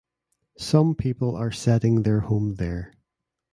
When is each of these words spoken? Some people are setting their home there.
Some 0.57 0.95
people 0.95 1.35
are 1.35 1.51
setting 1.51 2.01
their 2.01 2.21
home 2.21 2.55
there. 2.55 2.95